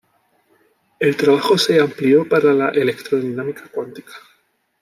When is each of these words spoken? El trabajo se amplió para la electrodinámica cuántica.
El 0.99 1.15
trabajo 1.15 1.59
se 1.59 1.79
amplió 1.79 2.27
para 2.27 2.53
la 2.55 2.69
electrodinámica 2.69 3.69
cuántica. 3.71 4.13